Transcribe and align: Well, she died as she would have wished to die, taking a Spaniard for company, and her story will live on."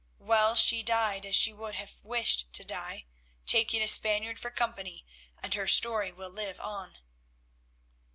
Well, 0.17 0.55
she 0.55 0.81
died 0.81 1.27
as 1.27 1.35
she 1.35 1.53
would 1.53 1.75
have 1.75 1.99
wished 2.01 2.51
to 2.53 2.63
die, 2.63 3.05
taking 3.45 3.83
a 3.83 3.87
Spaniard 3.87 4.39
for 4.39 4.49
company, 4.49 5.05
and 5.43 5.53
her 5.53 5.67
story 5.67 6.11
will 6.11 6.31
live 6.31 6.59
on." 6.59 6.97